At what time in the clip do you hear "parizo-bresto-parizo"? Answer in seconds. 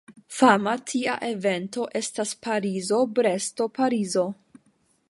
2.47-4.27